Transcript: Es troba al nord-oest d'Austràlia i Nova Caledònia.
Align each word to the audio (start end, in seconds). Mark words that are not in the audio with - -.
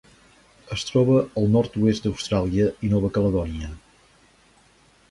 Es 0.75 0.85
troba 0.87 1.17
al 1.41 1.45
nord-oest 1.57 2.09
d'Austràlia 2.09 2.67
i 2.89 2.93
Nova 2.95 3.13
Caledònia. 3.19 3.73